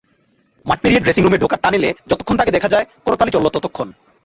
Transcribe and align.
মাঠ 0.65 0.77
পেরিয়ে 0.81 1.03
ড্রেসিংরুমে 1.03 1.41
ঢোকার 1.41 1.61
টানেলে 1.63 1.89
যতক্ষণ 2.09 2.35
তাঁকে 2.37 2.55
দেখা 2.55 2.69
যায়, 2.69 2.85
করতালি 3.05 3.31
চলল 3.31 3.47
ততক্ষণ। 3.49 3.87